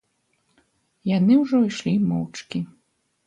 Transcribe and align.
Яны 1.17 1.33
ўжо 1.43 1.57
ішлі 1.69 1.93
моўчкі. 2.13 2.59